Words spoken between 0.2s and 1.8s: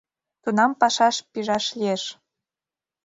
Тунам пашаш пижаш